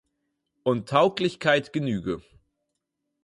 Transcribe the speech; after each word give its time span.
Und 0.63 0.89
Tauglichkeit 0.89 1.73
genüge. 1.73 2.23